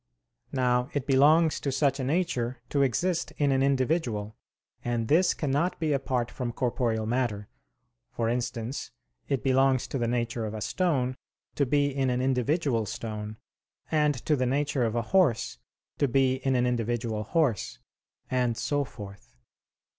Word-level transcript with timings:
Now 0.51 0.89
it 0.95 1.05
belongs 1.05 1.59
to 1.59 1.71
such 1.71 1.99
a 1.99 2.03
nature 2.03 2.59
to 2.69 2.81
exist 2.81 3.33
in 3.37 3.51
an 3.51 3.61
individual, 3.61 4.35
and 4.83 5.07
this 5.07 5.35
cannot 5.35 5.79
be 5.79 5.93
apart 5.93 6.31
from 6.31 6.53
corporeal 6.53 7.05
matter: 7.05 7.49
for 8.09 8.27
instance, 8.27 8.89
it 9.27 9.43
belongs 9.43 9.85
to 9.89 9.99
the 9.99 10.07
nature 10.07 10.43
of 10.47 10.55
a 10.55 10.61
stone 10.61 11.17
to 11.53 11.67
be 11.67 11.89
in 11.95 12.09
an 12.09 12.19
individual 12.19 12.87
stone, 12.87 13.37
and 13.91 14.15
to 14.25 14.35
the 14.35 14.47
nature 14.47 14.85
of 14.85 14.95
a 14.95 15.03
horse 15.13 15.59
to 15.99 16.07
be 16.07 16.37
in 16.37 16.55
an 16.55 16.65
individual 16.65 17.21
horse, 17.21 17.77
and 18.31 18.57
so 18.57 18.83
forth. 18.83 19.35